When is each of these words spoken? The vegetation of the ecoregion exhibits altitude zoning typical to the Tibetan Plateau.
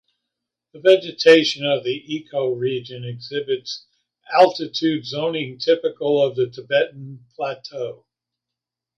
The 0.73 0.79
vegetation 0.79 1.63
of 1.63 1.83
the 1.83 2.03
ecoregion 2.09 3.05
exhibits 3.07 3.85
altitude 4.33 5.05
zoning 5.05 5.59
typical 5.59 6.27
to 6.33 6.43
the 6.43 6.49
Tibetan 6.49 7.23
Plateau. 7.35 8.03